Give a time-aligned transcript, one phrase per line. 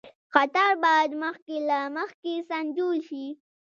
[0.33, 3.25] خطر باید مخکې له مخکې سنجول شي.